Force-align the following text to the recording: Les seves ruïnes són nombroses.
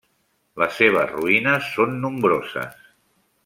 Les 0.61 0.73
seves 0.79 1.11
ruïnes 1.11 1.69
són 1.77 1.95
nombroses. 2.07 2.93